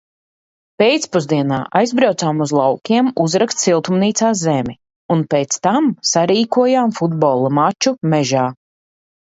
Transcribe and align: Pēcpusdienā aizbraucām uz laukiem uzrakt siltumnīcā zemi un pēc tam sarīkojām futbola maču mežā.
Pēcpusdienā 0.81 1.59
aizbraucām 1.81 2.41
uz 2.47 2.53
laukiem 2.61 3.11
uzrakt 3.25 3.61
siltumnīcā 3.67 4.33
zemi 4.41 4.77
un 5.17 5.23
pēc 5.35 5.61
tam 5.69 5.95
sarīkojām 6.15 6.99
futbola 7.03 7.55
maču 7.63 7.97
mežā. 8.17 8.51